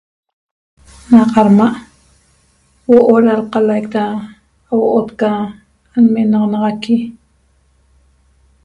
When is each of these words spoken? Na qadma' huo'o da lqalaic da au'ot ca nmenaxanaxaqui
Na 1.11 1.21
qadma' 1.33 1.75
huo'o 2.85 3.15
da 3.25 3.33
lqalaic 3.41 3.85
da 3.93 4.03
au'ot 4.73 5.09
ca 5.19 5.29
nmenaxanaxaqui 6.03 6.97